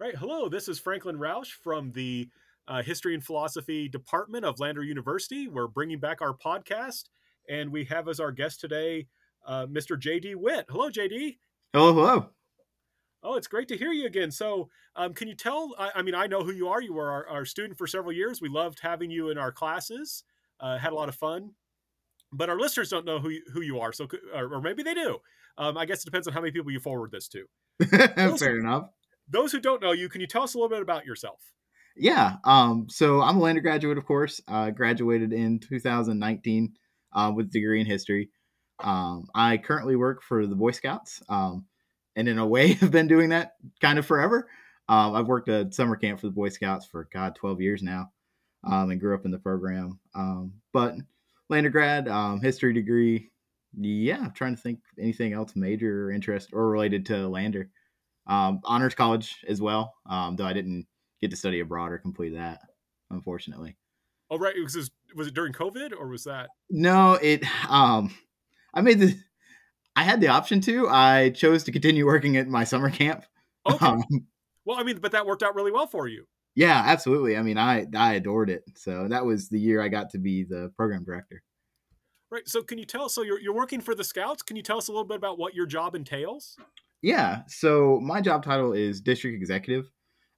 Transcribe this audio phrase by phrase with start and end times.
[0.00, 0.16] Right.
[0.16, 2.30] Hello, this is Franklin Roush from the
[2.66, 5.46] uh, History and Philosophy Department of Lander University.
[5.46, 7.10] We're bringing back our podcast,
[7.50, 9.08] and we have as our guest today
[9.46, 10.00] uh, Mr.
[10.00, 10.64] JD Witt.
[10.70, 11.36] Hello, JD.
[11.74, 12.30] Hello, hello.
[13.22, 14.30] Oh, it's great to hear you again.
[14.30, 15.74] So, um, can you tell?
[15.78, 16.80] I, I, mean, I know who you are.
[16.80, 18.40] You were our, our, student for several years.
[18.40, 20.24] We loved having you in our classes.
[20.60, 21.50] Uh, had a lot of fun.
[22.32, 23.92] But our listeners don't know who you, who you are.
[23.92, 25.18] So, or, or maybe they do.
[25.58, 27.44] Um, I guess it depends on how many people you forward this to.
[28.38, 28.88] Fair enough
[29.30, 31.40] those who don't know you, can you tell us a little bit about yourself?
[31.96, 32.36] Yeah.
[32.44, 34.40] Um, so I'm a Lander graduate, of course.
[34.48, 36.72] Uh, graduated in 2019
[37.12, 38.30] uh, with a degree in history.
[38.78, 41.66] Um, I currently work for the Boy Scouts, um,
[42.16, 44.48] and in a way, have been doing that kind of forever.
[44.88, 48.10] Um, I've worked at summer camp for the Boy Scouts for God 12 years now,
[48.64, 50.00] um, and grew up in the program.
[50.14, 50.94] Um, but
[51.48, 53.30] Lander grad, um, history degree.
[53.78, 57.70] Yeah, I'm trying to think anything else major or interest or related to Lander
[58.26, 59.94] um, honors college as well.
[60.08, 60.86] Um, though I didn't
[61.20, 62.60] get to study abroad or complete that,
[63.10, 63.76] unfortunately.
[64.30, 66.50] Oh right, it was was it during COVID or was that?
[66.70, 67.44] No, it.
[67.68, 68.14] Um,
[68.72, 69.18] I made the.
[69.96, 70.88] I had the option to.
[70.88, 73.24] I chose to continue working at my summer camp.
[73.68, 73.84] Okay.
[73.84, 74.02] Um,
[74.64, 76.26] well, I mean, but that worked out really well for you.
[76.54, 77.36] Yeah, absolutely.
[77.36, 78.62] I mean, I I adored it.
[78.76, 81.42] So that was the year I got to be the program director.
[82.30, 82.48] Right.
[82.48, 83.08] So can you tell?
[83.08, 84.42] So you're you're working for the Scouts.
[84.42, 86.56] Can you tell us a little bit about what your job entails?
[87.02, 87.42] Yeah.
[87.48, 89.90] So my job title is district executive,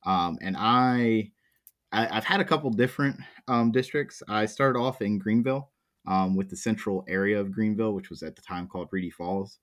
[0.07, 1.33] um, and I,
[1.91, 3.19] I have had a couple different
[3.49, 4.23] um, districts.
[4.29, 5.71] I started off in Greenville
[6.07, 9.59] um, with the central area of Greenville, which was at the time called Reedy Falls.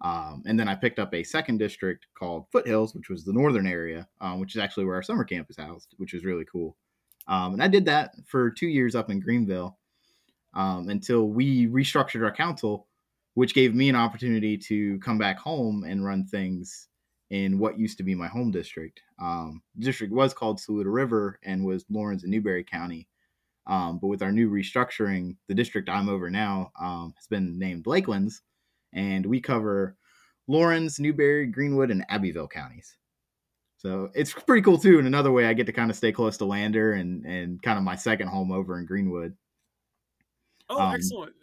[0.00, 3.66] Um, and then I picked up a second district called Foothills, which was the northern
[3.66, 6.76] area, um, which is actually where our summer camp is housed, which was really cool.
[7.26, 9.76] Um, and I did that for two years up in Greenville
[10.54, 12.87] until we restructured our council
[13.38, 16.88] which gave me an opportunity to come back home and run things
[17.30, 19.00] in what used to be my home district.
[19.22, 23.06] Um, district was called Saluda River and was Laurens and Newberry County.
[23.68, 27.84] Um, but with our new restructuring, the district I'm over now um, has been named
[27.84, 28.40] Lakelands,
[28.92, 29.94] and we cover
[30.48, 32.96] Laurens, Newberry, Greenwood, and Abbeville counties.
[33.76, 34.98] So it's pretty cool too.
[34.98, 37.78] In another way, I get to kind of stay close to Lander and and kind
[37.78, 39.36] of my second home over in Greenwood.
[40.68, 41.34] Oh, um, excellent!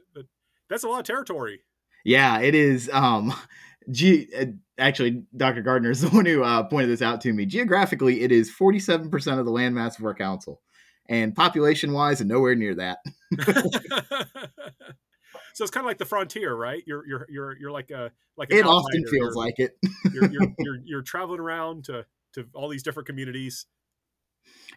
[0.70, 1.62] That's a lot of territory.
[2.06, 2.90] Yeah, it is.
[2.94, 3.34] Um,
[3.92, 4.46] ge- uh,
[4.78, 5.62] actually, Dr.
[5.62, 7.46] Gardner is the one who uh, pointed this out to me.
[7.46, 10.62] Geographically, it is 47% of the landmass of our council,
[11.10, 13.00] and population wise, and nowhere near that.
[15.54, 16.84] so it's kind of like the frontier, right?
[16.86, 19.78] You're you're you're you're like a like it often feels you're, like it.
[20.14, 23.66] you're, you're, you're you're traveling around to to all these different communities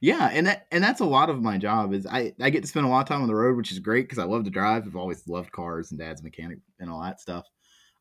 [0.01, 2.69] yeah and that and that's a lot of my job is i i get to
[2.69, 4.51] spend a lot of time on the road which is great because i love to
[4.51, 7.47] drive i've always loved cars and dad's mechanic and all that stuff.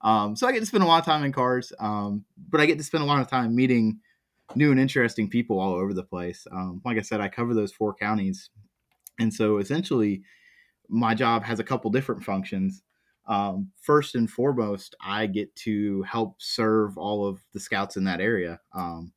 [0.02, 2.66] Um, so i get to spend a lot of time in cars um, but i
[2.66, 4.00] get to spend a lot of time meeting
[4.56, 6.46] new and interesting people all over the place.
[6.52, 8.50] Um, like i said i cover those four counties
[9.20, 10.22] and so essentially
[10.90, 12.84] my job has a couple different functions.
[13.28, 18.22] Um, first and foremost i get to help serve all of the scouts in that
[18.22, 18.60] area.
[18.74, 19.12] Um,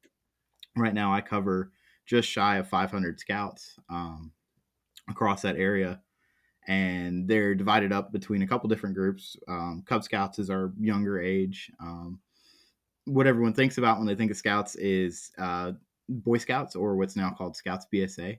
[0.77, 1.72] right now i cover
[2.10, 4.32] just shy of 500 scouts um,
[5.09, 6.00] across that area.
[6.66, 9.37] And they're divided up between a couple different groups.
[9.47, 11.70] Um, Cub Scouts is our younger age.
[11.81, 12.19] Um,
[13.04, 15.72] what everyone thinks about when they think of Scouts is uh,
[16.09, 18.38] Boy Scouts or what's now called Scouts BSA.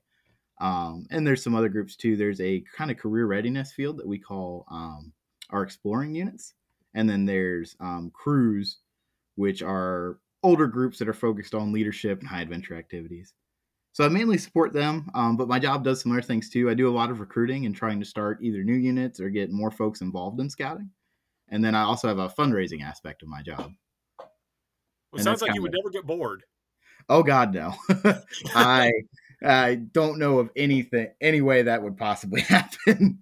[0.60, 2.18] Um, and there's some other groups too.
[2.18, 5.14] There's a kind of career readiness field that we call um,
[5.50, 6.56] our exploring units.
[6.94, 8.80] And then there's um, crews,
[9.36, 13.34] which are older groups that are focused on leadership and high adventure activities.
[13.94, 16.70] So I mainly support them, um, but my job does some other things too.
[16.70, 19.52] I do a lot of recruiting and trying to start either new units or get
[19.52, 20.90] more folks involved in scouting.
[21.50, 23.74] And then I also have a fundraising aspect of my job.
[25.12, 26.44] Well, it sounds like you would never get bored.
[27.10, 27.74] Oh God, no!
[28.56, 28.92] I
[29.44, 33.20] I don't know of anything any way that would possibly happen.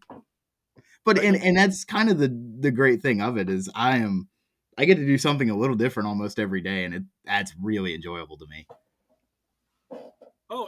[1.03, 2.29] but and and that's kind of the
[2.59, 4.28] the great thing of it is I am
[4.78, 7.96] I get to do something a little different almost every day, and it that's really
[7.96, 8.68] enjoyable to me.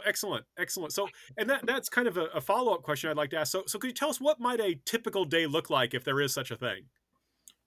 [0.04, 0.92] Excellent, excellent.
[0.92, 3.52] So, and that that's kind of a, a follow up question I'd like to ask.
[3.52, 6.20] So, so could you tell us what might a typical day look like if there
[6.20, 6.84] is such a thing?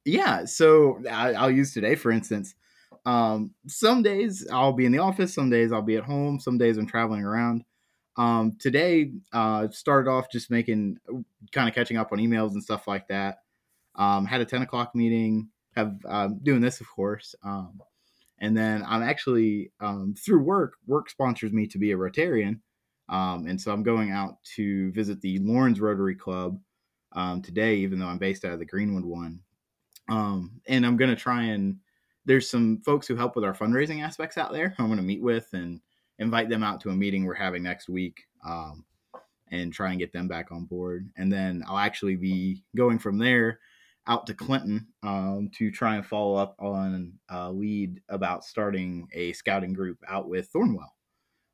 [0.05, 0.45] Yeah.
[0.45, 2.55] So I, will use today for instance.
[3.05, 5.33] Um, some days I'll be in the office.
[5.33, 6.39] Some days I'll be at home.
[6.39, 7.63] Some days I'm traveling around.
[8.17, 10.97] Um, today uh, started off just making
[11.51, 13.39] kind of catching up on emails and stuff like that.
[13.95, 15.49] Um, had a ten o'clock meeting.
[15.75, 17.35] Have um, doing this of course.
[17.43, 17.81] Um,
[18.39, 20.73] and then I'm actually um, through work.
[20.87, 22.59] Work sponsors me to be a Rotarian,
[23.09, 26.59] um, and so I'm going out to visit the Laurens Rotary Club
[27.13, 29.39] um, today, even though I'm based out of the Greenwood one.
[30.09, 31.77] Um, and I'm going to try and
[32.25, 34.75] there's some folks who help with our fundraising aspects out there.
[34.77, 35.79] I'm going to meet with and
[36.19, 38.83] invite them out to a meeting we're having next week um,
[39.51, 41.09] and try and get them back on board.
[41.17, 43.59] And then I'll actually be going from there
[44.07, 49.33] out to Clinton um, to try and follow up on a lead about starting a
[49.33, 50.89] scouting group out with Thornwell.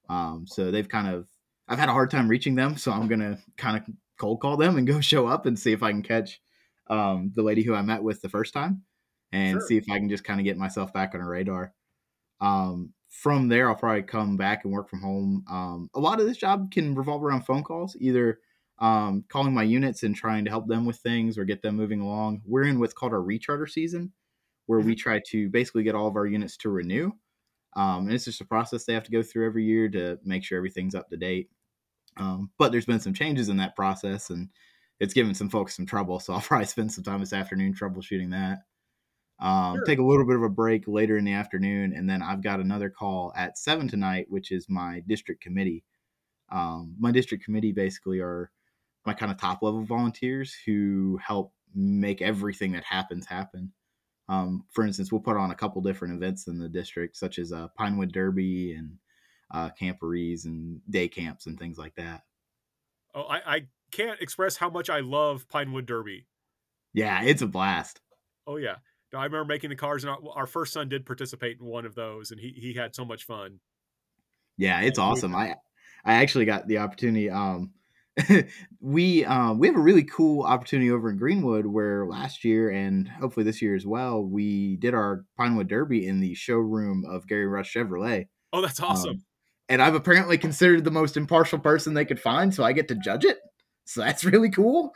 [0.09, 1.29] Um, so they've kind of,
[1.67, 3.85] I've had a hard time reaching them, so I'm gonna kind of
[4.17, 6.41] cold call them and go show up and see if I can catch
[6.87, 8.83] um, the lady who I met with the first time
[9.31, 9.61] and Sure.
[9.61, 11.73] see if I can just kind of get myself back on her radar.
[12.39, 15.43] Um, from there, I'll probably come back and work from home.
[15.49, 18.39] Um, a lot of this job can revolve around phone calls, either
[18.81, 22.01] um, calling my units and trying to help them with things or get them moving
[22.01, 22.41] along.
[22.45, 24.11] We're in what's called our recharter season,
[24.65, 27.11] where we try to basically get all of our units to renew.
[27.75, 30.43] Um, and it's just a process they have to go through every year to make
[30.43, 31.49] sure everything's up to date.
[32.17, 34.49] Um, but there's been some changes in that process, and
[34.99, 36.19] it's given some folks some trouble.
[36.19, 38.63] So I'll probably spend some time this afternoon troubleshooting that.
[39.39, 39.85] Um, Sure.
[39.85, 42.59] Take a little bit of a break later in the afternoon, and then I've got
[42.59, 45.83] another call at seven tonight, which is my district committee.
[46.51, 48.51] Um, my district committee basically are
[49.05, 53.71] my kind of top level volunteers who help make everything that happens happen.
[54.29, 57.51] Um, for instance, we'll put on a couple different events in the district, such as
[57.51, 58.97] a Pinewood Derby and
[59.53, 62.21] uh, camporees and day camps and things like that.
[63.13, 63.61] Oh, I, I
[63.91, 66.27] can't express how much I love Pinewood Derby.
[66.93, 67.99] Yeah, it's a blast.
[68.47, 68.75] Oh yeah.
[69.11, 71.85] No, I remember making the cars, and our, our first son did participate in one
[71.85, 73.59] of those, and he he had so much fun.
[74.57, 75.35] Yeah, it's awesome.
[75.35, 75.55] I
[76.05, 77.29] I actually got the opportunity.
[77.29, 77.71] Um,
[78.81, 83.07] we um, we have a really cool opportunity over in Greenwood where last year and
[83.07, 87.47] hopefully this year as well, we did our Pinewood Derby in the showroom of Gary
[87.47, 88.27] Rush Chevrolet.
[88.53, 89.11] Oh, that's awesome.
[89.11, 89.23] Um,
[89.69, 92.95] and I've apparently considered the most impartial person they could find, so I get to
[92.95, 93.39] judge it.
[93.85, 94.93] So that's really cool.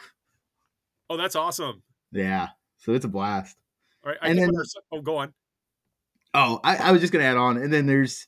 [1.09, 1.81] oh, that's awesome.
[2.11, 3.55] Yeah, so it's a blast.
[4.03, 4.19] All right.
[4.21, 5.33] I And then- when our son- oh, go on.
[6.33, 8.27] Oh, I, I was just gonna add on, and then there's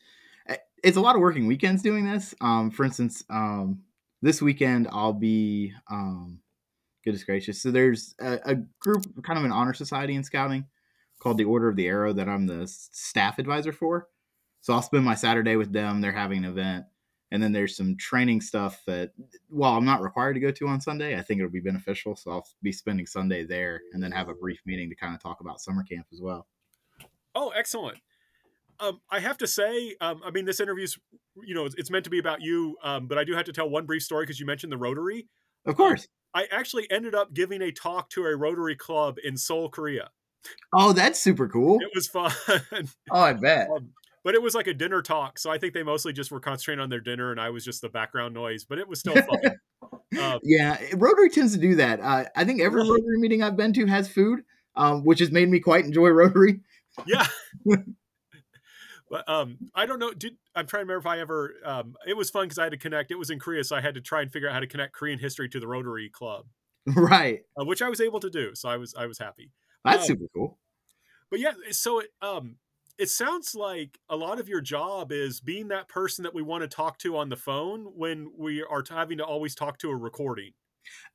[0.84, 2.34] it's a lot of working weekends doing this.
[2.40, 3.82] Um, for instance, um,
[4.22, 6.40] this weekend I'll be um,
[7.04, 7.62] goodness gracious.
[7.62, 10.66] So there's a, a group, kind of an honor society in scouting,
[11.20, 14.08] called the Order of the Arrow that I'm the staff advisor for.
[14.62, 16.02] So I'll spend my Saturday with them.
[16.02, 16.86] They're having an event,
[17.32, 19.12] and then there's some training stuff that,
[19.50, 22.16] while I'm not required to go to on Sunday, I think it'll be beneficial.
[22.16, 25.22] So I'll be spending Sunday there, and then have a brief meeting to kind of
[25.22, 26.48] talk about summer camp as well.
[27.34, 28.00] Oh, excellent.
[28.80, 30.98] Um, I have to say, um, I mean, this interview's,
[31.44, 33.54] you know, it's, it's meant to be about you, um, but I do have to
[33.54, 35.28] tell one brief story because you mentioned the Rotary.
[35.66, 36.08] Of course.
[36.34, 40.10] I actually ended up giving a talk to a Rotary club in Seoul, Korea.
[40.74, 41.80] Oh, that's super cool.
[41.82, 42.32] It was fun,
[43.12, 43.68] Oh, I bet.
[43.76, 43.90] um,
[44.24, 45.40] but it was like a dinner talk.
[45.40, 47.82] So I think they mostly just were concentrating on their dinner, and I was just
[47.82, 48.64] the background noise.
[48.64, 49.40] But it was still fun.
[50.22, 52.00] um, Yeah, Rotary tends to do that.
[52.00, 52.92] Uh, I think every Really?
[53.02, 54.42] Rotary meeting I've been to has food,
[54.76, 56.60] um, which has made me quite enjoy Rotary.
[57.08, 57.26] yeah.
[59.10, 60.12] but um, I don't know.
[60.14, 61.56] Did I'm trying to remember if I ever?
[61.64, 63.12] Um, it was fun because I had to connect.
[63.12, 64.94] It was in Korea, so I had to try and figure out how to connect
[64.94, 66.48] Korean history to the Rotary Club,
[66.96, 67.44] right.
[67.60, 68.56] uh, which I was able to do.
[68.56, 69.52] So I was I was happy.
[69.84, 70.60] That's Um, super cool.
[71.30, 72.58] But yeah, so it um
[72.98, 76.64] it sounds like a lot of your job is being that person that we want
[76.64, 79.96] to talk to on the phone when we are having to always talk to a
[79.96, 80.54] recording.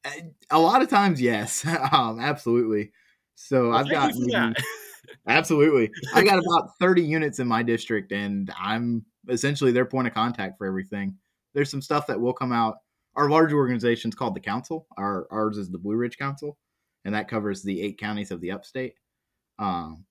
[0.04, 0.10] Uh,
[0.50, 2.92] A lot of times, yes, um, absolutely.
[3.34, 4.12] So Well, I've got
[5.08, 5.38] you for maybe- that.
[5.38, 5.90] absolutely.
[6.14, 10.58] I got about thirty units in my district, and I'm essentially their point of contact
[10.58, 11.16] for everything.
[11.54, 12.76] There's some stuff that will come out.
[13.14, 14.86] Our large organization is called the Council.
[14.96, 16.56] Our ours is the Blue Ridge Council,
[17.04, 18.94] and that covers the eight counties of the upstate.
[19.58, 20.04] Um,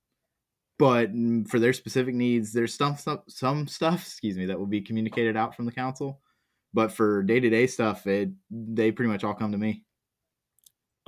[0.77, 1.09] but
[1.47, 5.35] for their specific needs, there's some some, some stuff, excuse me, that will be communicated
[5.37, 6.21] out from the council.
[6.73, 9.83] But for day to day stuff, it they pretty much all come to me.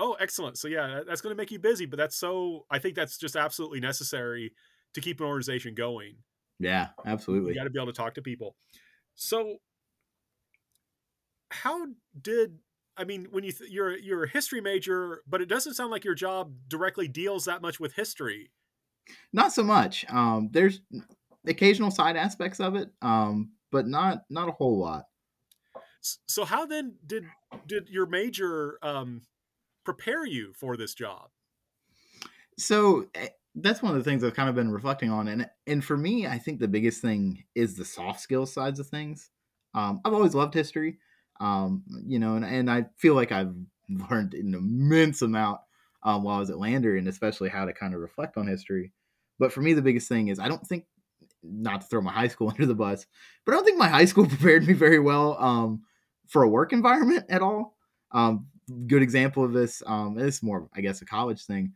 [0.03, 0.57] Oh, excellent.
[0.57, 3.37] So yeah, that's going to make you busy, but that's so I think that's just
[3.37, 4.51] absolutely necessary
[4.95, 6.17] to keep an organization going.
[6.59, 7.53] Yeah, absolutely.
[7.53, 8.57] You got to be able to talk to people.
[9.15, 9.59] So
[11.51, 11.87] how
[12.21, 12.59] did
[12.97, 16.03] I mean when you th- you're you're a history major, but it doesn't sound like
[16.03, 18.51] your job directly deals that much with history.
[19.31, 20.03] Not so much.
[20.09, 20.81] Um, there's
[21.47, 25.05] occasional side aspects of it, um, but not not a whole lot.
[26.01, 27.23] So how then did
[27.65, 29.21] did your major um,
[29.83, 31.29] prepare you for this job?
[32.57, 35.83] So eh, that's one of the things I've kind of been reflecting on, and and
[35.83, 39.29] for me, I think the biggest thing is the soft skills sides of things.
[39.73, 40.99] Um, I've always loved history,
[41.39, 43.55] um, you know, and, and I feel like I've
[44.09, 45.61] learned an immense amount
[46.03, 48.91] um, while I was at Lander, and especially how to kind of reflect on history.
[49.39, 50.85] But for me, the biggest thing is I don't think,
[51.41, 53.05] not to throw my high school under the bus,
[53.45, 55.83] but I don't think my high school prepared me very well um,
[56.27, 57.75] for a work environment at all.
[58.11, 58.47] Um,
[58.87, 61.73] good example of this, um, it's more, I guess, a college thing.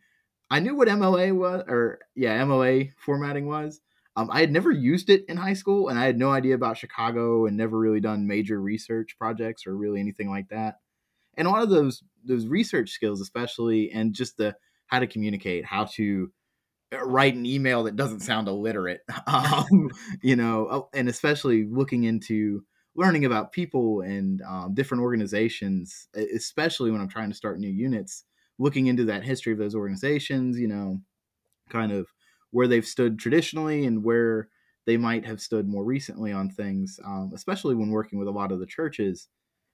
[0.50, 3.80] I knew what MLA was, or yeah, MLA formatting was.
[4.16, 6.76] Um, I had never used it in high school, and I had no idea about
[6.76, 10.76] Chicago, and never really done major research projects or really anything like that.
[11.36, 15.64] And a lot of those those research skills, especially, and just the how to communicate,
[15.64, 16.32] how to
[16.92, 19.90] uh, write an email that doesn't sound illiterate, um,
[20.22, 22.64] you know, oh, and especially looking into
[22.98, 28.24] learning about people and um, different organizations, especially when I'm trying to start new units,
[28.58, 30.98] looking into that history of those organizations, you know,
[31.70, 32.08] kind of
[32.50, 34.50] where they've stood traditionally and where
[34.86, 38.52] they might have stood more recently on things, um, especially when working with a lot
[38.52, 39.28] of the churches,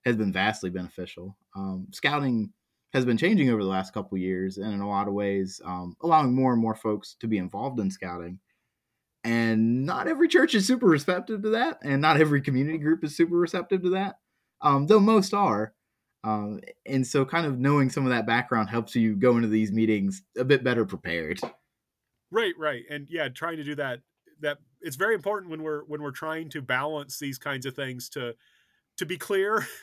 [0.04, 1.38] has been vastly beneficial.
[1.56, 2.52] Um, scouting
[2.92, 5.96] has been changing over the last couple years, and in a lot of ways, um,
[6.02, 8.40] allowing more and more folks to be involved in scouting
[9.24, 13.16] and not every church is super receptive to that and not every community group is
[13.16, 14.18] super receptive to that
[14.60, 15.74] um, though most are
[16.22, 19.72] um, and so kind of knowing some of that background helps you go into these
[19.72, 21.40] meetings a bit better prepared
[22.30, 24.00] right right and yeah trying to do that
[24.40, 28.08] that it's very important when we're when we're trying to balance these kinds of things
[28.08, 28.34] to
[28.96, 29.66] to be clear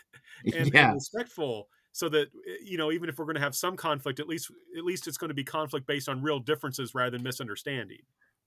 [0.56, 0.86] and, yeah.
[0.86, 4.20] and respectful so that eh, you know even if we're going to have some conflict
[4.20, 7.24] at least at least it's going to be conflict based on real differences rather than
[7.24, 8.00] misunderstanding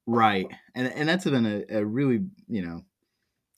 [0.07, 0.47] Right.
[0.75, 2.85] And and that's been a, a really, you know,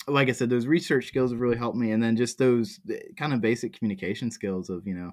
[0.08, 1.92] like I said, those research skills have really helped me.
[1.92, 5.12] And then just those eh, kind of basic communication skills of, you know,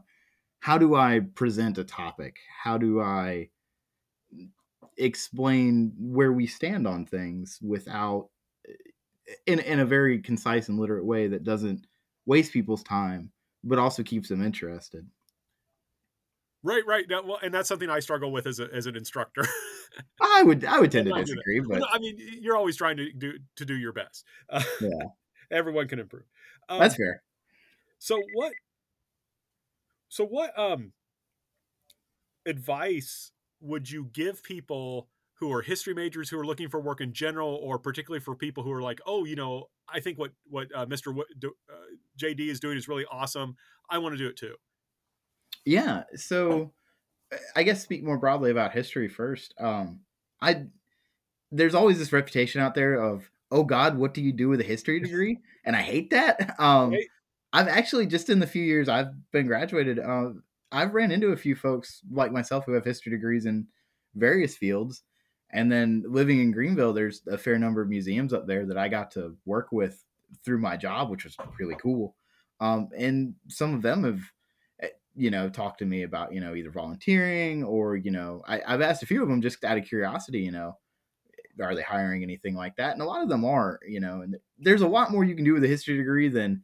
[0.61, 2.37] how do I present a topic?
[2.63, 3.49] How do I
[4.97, 8.29] explain where we stand on things without
[8.67, 11.87] eh, in in a very concise and literate way that doesn't
[12.25, 13.31] waste people's time,
[13.63, 15.09] but also keeps them interested.
[16.63, 17.05] Right, right.
[17.09, 19.45] Now, well, and that's something I struggle with as, a, as an instructor.
[20.21, 23.11] I would I would tend to disagree, but no, I mean, you're always trying to
[23.11, 24.25] do to do your best.
[24.49, 25.07] Uh, yeah,
[25.51, 26.23] everyone can improve.
[26.69, 27.21] Um, that's fair.
[27.99, 28.53] So what?
[30.09, 30.57] So what?
[30.57, 30.93] Um,
[32.45, 37.13] advice would you give people who are history majors who are looking for work in
[37.13, 40.67] general, or particularly for people who are like, oh, you know, I think what what
[40.73, 41.05] uh, Mr.
[41.05, 41.25] W-
[41.69, 41.73] uh,
[42.17, 43.57] JD is doing is really awesome.
[43.89, 44.55] I want to do it too.
[45.65, 46.03] Yeah.
[46.15, 46.73] So
[47.55, 49.53] I guess speak more broadly about history first.
[49.59, 50.01] Um,
[50.41, 50.65] I
[51.51, 54.65] there's always this reputation out there of oh God, what do you do with a
[54.65, 55.39] history degree?
[55.63, 56.55] And I hate that.
[56.59, 57.07] Um, right.
[57.53, 60.31] I've actually just in the few years I've been graduated, uh,
[60.71, 63.67] I've ran into a few folks like myself who have history degrees in
[64.15, 65.03] various fields.
[65.51, 68.89] And then living in Greenville, there's a fair number of museums up there that I
[68.89, 70.03] got to work with
[70.43, 72.15] through my job, which was really cool.
[72.59, 74.19] Um, and some of them have
[75.15, 78.81] you know, talk to me about, you know, either volunteering or, you know, I, have
[78.81, 80.77] asked a few of them just out of curiosity, you know,
[81.61, 82.93] are they hiring anything like that?
[82.93, 85.45] And a lot of them are, you know, and there's a lot more you can
[85.45, 86.63] do with a history degree than,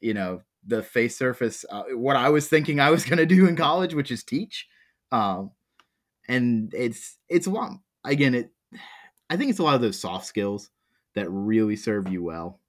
[0.00, 3.48] you know, the face surface, uh, what I was thinking I was going to do
[3.48, 4.68] in college, which is teach.
[5.10, 5.50] Um,
[6.28, 7.72] and it's, it's a lot,
[8.04, 8.50] again, it,
[9.28, 10.70] I think it's a lot of those soft skills
[11.14, 12.60] that really serve you well.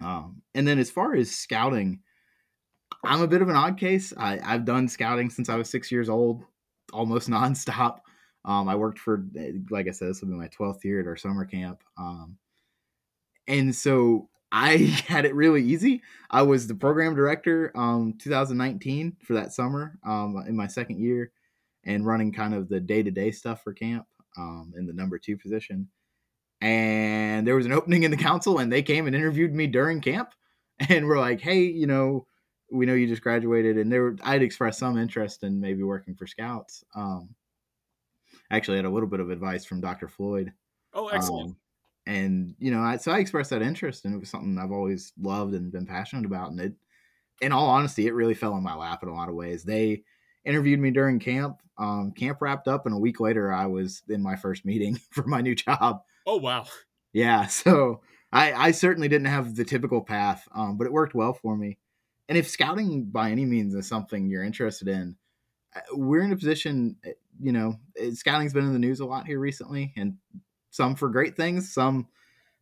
[0.00, 2.00] Um, and then as far as scouting,
[3.06, 4.12] I'm a bit of an odd case.
[4.16, 6.44] I, have done scouting since I was six years old,
[6.92, 8.00] almost nonstop.
[8.44, 11.06] Um, I worked for, eh, like I said, this will be my 12th year at
[11.06, 11.82] our summer camp.
[11.98, 12.36] Um,
[13.48, 14.76] and so I
[15.08, 16.02] had it really easy.
[16.30, 21.32] I was the program director um 2019 for that summer um, in my second year
[21.84, 25.18] and running kind of the day to day stuff for camp um, in the number
[25.18, 25.88] two position.
[26.60, 30.00] And there was an opening in the council, and they came and interviewed me during
[30.00, 30.30] camp
[30.88, 32.26] and were like, hey, you know,
[32.70, 36.26] we know you just graduated, and there I'd expressed some interest in maybe working for
[36.26, 36.84] Scouts.
[36.94, 37.34] Um,
[38.50, 40.08] actually, had a little bit of advice from Dr.
[40.08, 40.52] Floyd.
[40.92, 41.50] Oh, excellent.
[41.50, 41.56] Um,
[42.06, 45.12] and you know, I, so I expressed that interest, and it was something I've always
[45.20, 46.50] loved and been passionate about.
[46.50, 46.74] And it,
[47.40, 49.62] in all honesty, it really fell in my lap in a lot of ways.
[49.62, 50.02] They
[50.44, 51.62] interviewed me during camp.
[51.78, 55.26] Um, camp wrapped up, and a week later, I was in my first meeting for
[55.26, 56.00] my new job.
[56.26, 56.66] Oh wow!
[57.12, 61.32] Yeah, so I, I certainly didn't have the typical path, um, but it worked well
[61.32, 61.78] for me
[62.28, 65.16] and if scouting by any means is something you're interested in,
[65.74, 67.76] uh, we're in a position, uh, you know,
[68.12, 70.16] scouting's been in the news a lot here recently, and
[70.70, 72.08] some for great things, some,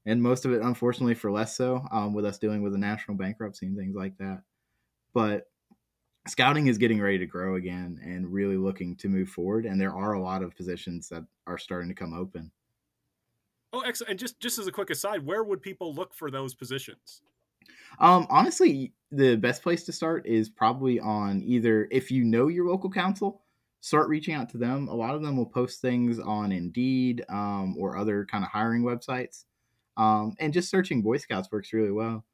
[0.06, 3.16] and most of it, unfortunately, for less so, um, with us dealing with the national
[3.16, 4.42] bankruptcy and things like that.
[5.14, 5.48] But
[6.26, 9.66] scouting is getting ready to grow again and really looking to move forward.
[9.66, 12.50] And there are a lot of positions that are starting to come open.
[13.72, 14.10] Oh, excellent!
[14.10, 17.22] And just just as a quick aside, where would people look for those positions?
[17.98, 22.68] Um, honestly, the best place to start is probably on either if you know your
[22.68, 23.42] local council,
[23.80, 24.88] start reaching out to them.
[24.88, 28.82] A lot of them will post things on Indeed um, or other kind of hiring
[28.82, 29.44] websites.
[29.96, 32.24] Um, and just searching Boy Scouts works really well.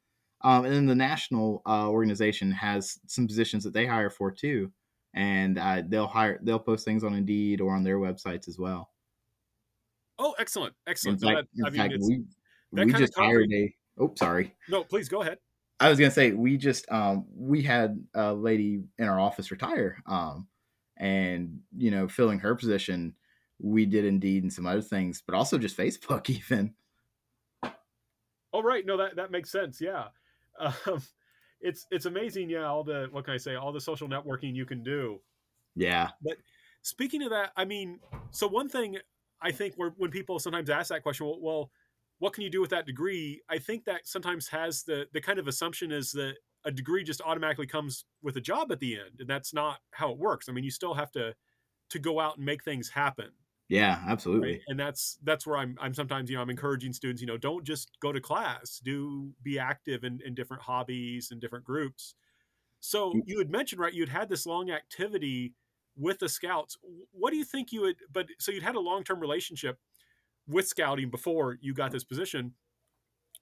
[0.43, 4.71] Um, and then the national uh, organization has some positions that they hire for too,
[5.13, 8.89] and uh, they'll hire they'll post things on Indeed or on their websites as well.
[10.17, 11.21] Oh, excellent, In excellent.
[11.21, 12.03] No, fact, that, in I mean, fact,
[12.73, 13.75] we we just hired a.
[13.99, 14.55] Oh, sorry.
[14.69, 15.37] No, please go ahead.
[15.81, 20.01] I was gonna say we just um we had a lady in our office retire
[20.05, 20.47] um
[20.97, 23.15] and you know filling her position
[23.59, 26.75] we did indeed and some other things but also just Facebook even
[28.53, 28.85] Oh, right.
[28.85, 29.79] No, that that makes sense.
[29.79, 30.05] Yeah,
[30.59, 31.01] um,
[31.61, 32.49] it's it's amazing.
[32.49, 33.55] Yeah, all the what can I say?
[33.55, 35.19] All the social networking you can do.
[35.75, 36.37] yeah But
[36.81, 37.99] speaking of that, I mean,
[38.31, 38.97] so one thing
[39.41, 41.71] I think where when people sometimes ask that question, well, well,
[42.21, 43.41] what can you do with that degree?
[43.49, 47.19] I think that sometimes has the the kind of assumption is that a degree just
[47.25, 50.47] automatically comes with a job at the end, and that's not how it works.
[50.47, 51.33] I mean, you still have to
[51.89, 53.31] to go out and make things happen,
[53.69, 54.03] yeah right?
[54.07, 57.37] absolutely And that's that's where I'm I'm sometimes you know I'm encouraging students, you know,
[57.37, 62.13] don't just go to class, do be active in in different hobbies and different groups.
[62.81, 63.21] So mm.
[63.25, 63.93] you had mentioned, right?
[63.93, 65.55] You'd had this long activity
[65.97, 66.77] with the scouts.
[67.13, 67.95] What do you think you would?
[68.13, 69.79] But so you'd had a long term relationship
[70.51, 72.53] with scouting before you got this position.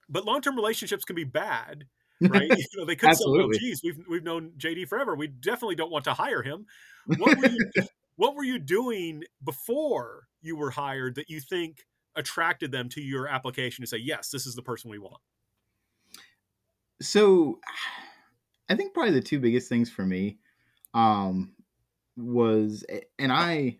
[0.07, 1.85] But long term relationships can be bad,
[2.21, 2.49] right?
[2.49, 5.15] You know, they could say, "Well, absolutely geez, we've we've known JD forever.
[5.15, 6.65] We definitely don't want to hire him."
[7.17, 7.69] What were you
[8.17, 11.85] What were you doing before you were hired that you think
[12.15, 15.21] attracted them to your application to say, "Yes, this is the person we want"?
[17.01, 17.59] so
[18.67, 20.37] I think probably the two biggest things for me
[20.93, 21.53] um
[22.17, 22.83] was
[23.17, 23.79] and I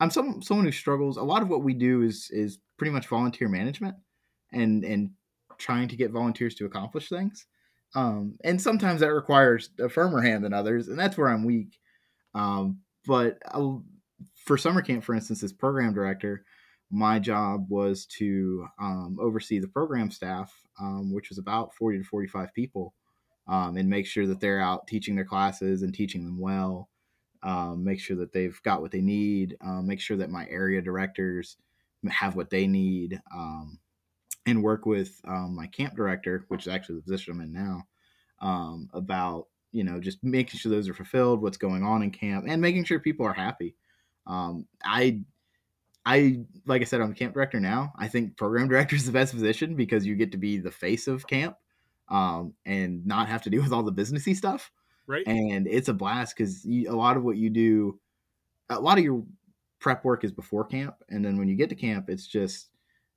[0.00, 1.16] I'm some someone who struggles.
[1.16, 3.96] A lot of what we do is is pretty much volunteer management,
[4.52, 5.10] and and
[5.58, 7.46] trying to get volunteers to accomplish things.
[7.94, 11.78] Um, and sometimes that requires a firmer hand than others, and that's where I'm weak.
[12.34, 13.84] Um, but I'll,
[14.34, 16.44] for summer camp, for instance, as program director,
[16.90, 22.04] my job was to um, oversee the program staff, um, which was about 40 to
[22.04, 22.94] 45 people,
[23.46, 26.88] um, and make sure that they're out teaching their classes and teaching them well
[27.44, 30.80] um, make sure that they've got what they need, um, make sure that my area
[30.80, 31.56] directors
[32.10, 33.78] have what they need, um,
[34.46, 37.86] and work with um, my camp director, which is actually the position I'm in now,
[38.40, 42.46] um, about you know just making sure those are fulfilled, what's going on in camp,
[42.48, 43.76] and making sure people are happy.
[44.26, 45.20] Um, I
[46.06, 47.92] I like I said, I'm camp director now.
[47.98, 51.08] I think program director is the best position because you get to be the face
[51.08, 51.56] of camp
[52.08, 54.70] um, and not have to deal with all the businessy stuff
[55.06, 55.26] Right?
[55.26, 58.00] and it's a blast because a lot of what you do
[58.70, 59.22] a lot of your
[59.80, 62.70] prep work is before camp and then when you get to camp it's just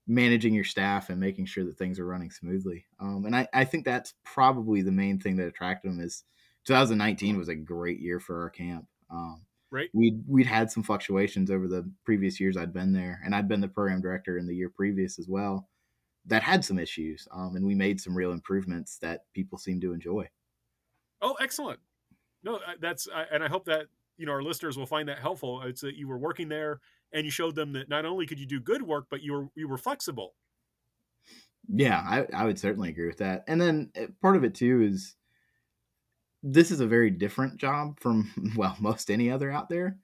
[0.06, 3.64] managing your staff and making sure that things are running smoothly um, and I, I
[3.66, 6.24] think that's probably the main thing that attracted them is
[6.66, 9.90] 2019 was a great year for our camp um, Right?
[9.94, 13.60] we'd we'd had some fluctuations over the previous years I'd been there, and I'd been
[13.60, 15.68] the program director in the year previous as well.
[16.26, 19.92] That had some issues, um, and we made some real improvements that people seem to
[19.92, 20.30] enjoy.
[21.22, 21.80] Oh, excellent.
[22.44, 25.62] No, that's and I hope that you know our listeners will find that helpful.
[25.64, 26.80] It's that you were working there
[27.12, 29.48] and you showed them that not only could you do good work, but you were
[29.56, 30.36] you were flexible.
[31.70, 33.44] Yeah, I, I would certainly agree with that.
[33.48, 35.16] And then uh, part of it too is
[36.44, 39.98] this is a very different job from well most any other out there,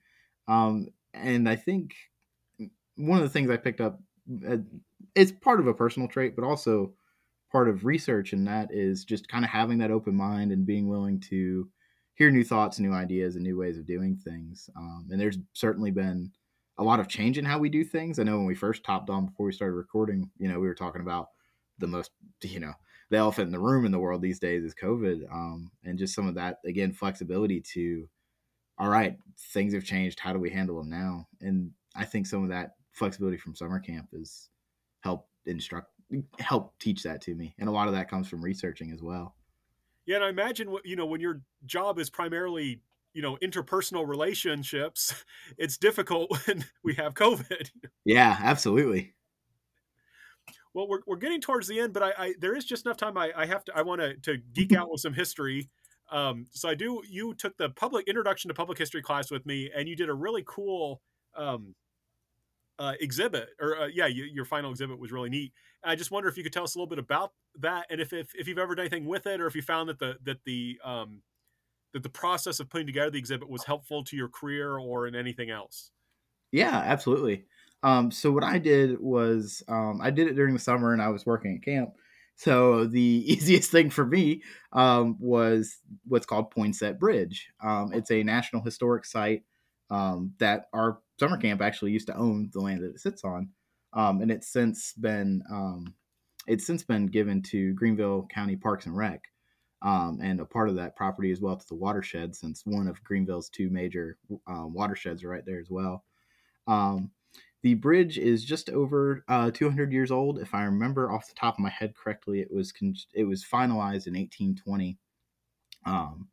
[0.47, 1.95] um, and I think
[2.95, 3.99] one of the things I picked up
[4.47, 4.58] uh,
[5.15, 6.93] it's part of a personal trait, but also
[7.54, 10.89] part of research, and that is just kind of having that open mind and being
[10.89, 11.70] willing to
[12.16, 14.70] hear new thoughts, new ideas, and new ways of doing things.
[14.76, 16.32] Um, and there's certainly been
[16.78, 18.18] a lot of change in how we do things.
[18.20, 20.76] I know when we first topped on before we started recording, you know, we were
[20.76, 21.30] talking about
[21.78, 22.12] the most,
[22.42, 22.74] you know,
[23.12, 26.16] the elephant in the room in the world these days is COVID, um, and just
[26.16, 28.10] some of that again flexibility to,
[28.80, 29.16] all right,
[29.54, 30.20] things have changed.
[30.20, 31.28] How do we handle them now?
[31.42, 34.50] And I think some of that flexibility from summer camp has
[35.02, 35.92] helped instruct,
[36.39, 39.36] help teach that to me, and a lot of that comes from researching as well.
[40.06, 42.82] Yeah, and I imagine you know when your job is primarily
[43.13, 45.23] you know interpersonal relationships,
[45.58, 47.69] it's difficult when we have COVID.
[48.06, 49.13] Yeah, absolutely.
[50.73, 53.17] Well, we're, we're getting towards the end, but I, I there is just enough time.
[53.17, 55.69] I, I have to I want to to geek out with some history.
[56.12, 57.02] Um, so I do.
[57.08, 60.13] You took the public introduction to public history class with me, and you did a
[60.13, 61.02] really cool
[61.36, 61.76] um,
[62.80, 63.49] uh, exhibit.
[63.60, 65.54] Or uh, yeah, you, your final exhibit was really neat.
[65.84, 68.13] I just wonder if you could tell us a little bit about that, and if,
[68.13, 70.38] if if you've ever done anything with it, or if you found that the that
[70.46, 71.22] the um,
[71.93, 75.15] that the process of putting together the exhibit was helpful to your career or in
[75.15, 75.91] anything else.
[76.52, 77.46] Yeah, absolutely.
[77.84, 81.10] Um, so what I did was um, I did it during the summer and I
[81.10, 81.89] was working at camp.
[82.36, 84.41] So the easiest thing for me
[84.72, 87.50] um, was what's called Poinsett Bridge.
[87.63, 89.43] Um, it's a national historic site
[89.89, 93.50] um, that our summer camp actually used to own the land that it sits on,
[93.94, 95.94] um, and it's since been um,
[96.48, 99.22] it's since been given to Greenville County Parks and Rec.
[99.82, 103.04] Um, and a part of that property as well to the watershed, since one of
[103.04, 106.06] Greenville's two major uh, watersheds are right there as well.
[106.68, 107.12] Um,
[107.64, 110.40] the bridge is just over uh, 200 years old.
[110.40, 113.44] If I remember off the top of my head correctly, it was con- it was
[113.44, 114.98] finalized in 1820.
[115.86, 116.28] Um,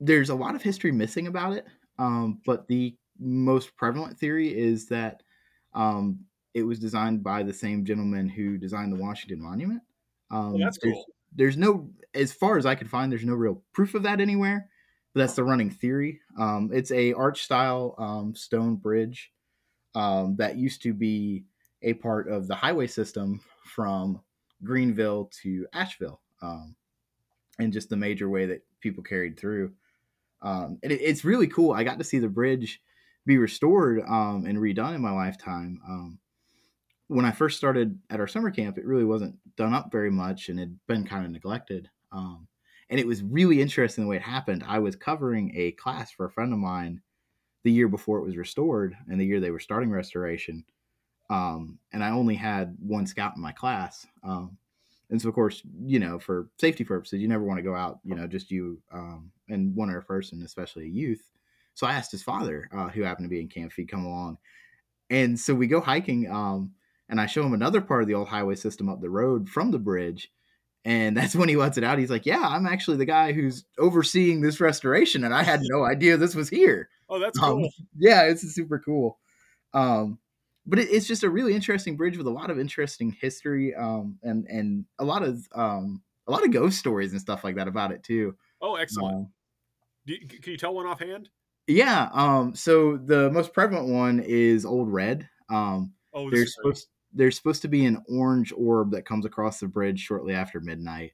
[0.00, 1.66] there's a lot of history missing about it,
[1.98, 5.22] um, but the most prevalent theory is that
[5.74, 6.20] um,
[6.54, 9.82] it was designed by the same gentleman who designed the Washington Monument.
[10.30, 11.04] Um, well, that's there's, cool.
[11.34, 14.68] There's no, as far as I could find, there's no real proof of that anywhere.
[15.12, 16.20] But that's the running theory.
[16.38, 19.32] Um, it's a arch style um, stone bridge
[19.96, 21.44] um, that used to be
[21.82, 24.20] a part of the highway system from
[24.62, 26.76] Greenville to Asheville, um,
[27.58, 29.72] and just the major way that people carried through.
[30.42, 31.72] Um, and it, it's really cool.
[31.72, 32.80] I got to see the bridge
[33.26, 35.80] be restored um, and redone in my lifetime.
[35.86, 36.18] Um,
[37.08, 40.48] when I first started at our summer camp, it really wasn't done up very much
[40.48, 41.88] and had been kind of neglected.
[42.12, 42.46] Um,
[42.88, 44.64] and it was really interesting the way it happened.
[44.66, 47.02] I was covering a class for a friend of mine
[47.62, 50.64] the year before it was restored and the year they were starting restoration.
[51.28, 54.06] Um, and I only had one scout in my class.
[54.24, 54.56] Um,
[55.10, 57.98] and so, of course, you know, for safety purposes, you never want to go out,
[58.04, 61.22] you know, just you um, and one other person, especially a youth.
[61.80, 64.04] So I asked his father, uh, who happened to be in camp, if he'd come
[64.04, 64.36] along.
[65.08, 66.74] And so we go hiking, um,
[67.08, 69.70] and I show him another part of the old highway system up the road from
[69.70, 70.30] the bridge.
[70.84, 71.98] And that's when he lets it out.
[71.98, 75.84] He's like, "Yeah, I'm actually the guy who's overseeing this restoration, and I had no
[75.84, 77.70] idea this was here." Oh, that's Um, cool.
[77.98, 79.18] yeah, it's super cool.
[79.74, 80.18] Um,
[80.66, 84.18] but it, it's just a really interesting bridge with a lot of interesting history um,
[84.22, 87.68] and and a lot of um, a lot of ghost stories and stuff like that
[87.68, 88.36] about it too.
[88.60, 89.16] Oh, excellent.
[89.16, 89.32] Um,
[90.04, 91.30] you, can you tell one offhand?
[91.66, 92.08] Yeah.
[92.12, 95.28] Um, so the most prevalent one is Old Red.
[95.48, 99.68] Um, Oh, there's supposed there's supposed to be an orange orb that comes across the
[99.68, 101.12] bridge shortly after midnight.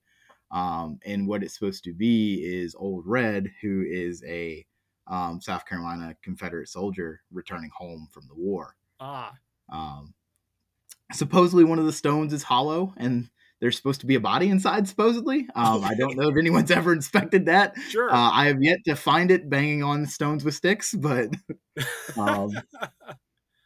[0.50, 4.66] Um, and what it's supposed to be is Old Red, who is a
[5.06, 8.76] um, South Carolina Confederate soldier returning home from the war.
[8.98, 10.14] ah, Um,
[11.12, 13.30] supposedly, one of the stones is hollow, and
[13.66, 14.86] there's supposed to be a body inside.
[14.86, 17.76] Supposedly, um, I don't know if anyone's ever inspected that.
[17.88, 18.08] sure.
[18.08, 21.30] Uh, I have yet to find it banging on stones with sticks, but
[22.16, 22.52] um,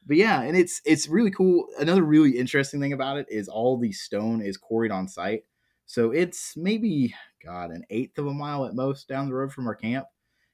[0.06, 1.66] but yeah, and it's it's really cool.
[1.78, 5.42] Another really interesting thing about it is all the stone is quarried on site,
[5.84, 9.66] so it's maybe God an eighth of a mile at most down the road from
[9.66, 10.06] our camp.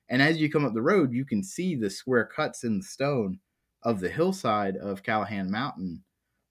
[0.08, 2.84] And as you come up the road, you can see the square cuts in the
[2.84, 3.38] stone
[3.84, 6.02] of the hillside of Callahan Mountain,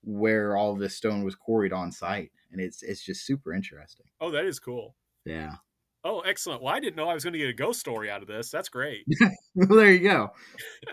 [0.02, 4.06] where all this stone was quarried on site, and it's it's just super interesting.
[4.20, 4.96] oh, that is cool.
[5.24, 5.54] Yeah,
[6.04, 6.62] Oh, excellent.
[6.62, 8.48] Well, I didn't know I was going to get a ghost story out of this.
[8.50, 9.04] That's great.
[9.56, 10.30] well there you go.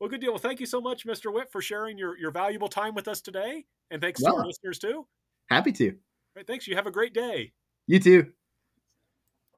[0.00, 0.30] Well, good deal.
[0.30, 1.30] Well, thank you so much, Mr.
[1.30, 3.66] Witt, for sharing your, your valuable time with us today.
[3.90, 5.06] And thanks to our listeners, too.
[5.50, 5.94] Happy to.
[6.34, 6.66] right, thanks.
[6.66, 7.52] You have a great day.
[7.86, 8.32] You too.